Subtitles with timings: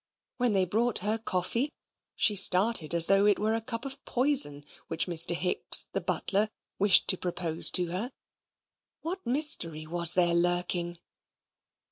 [0.37, 1.69] When they brought her coffee,
[2.15, 5.35] she started as though it were a cup of poison which Mr.
[5.35, 8.11] Hicks, the butler, wished to propose to her.
[9.01, 10.97] What mystery was there lurking?